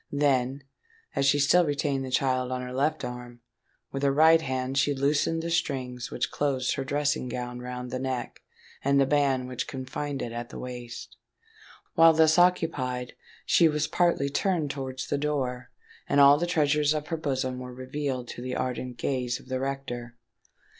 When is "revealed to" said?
17.71-18.41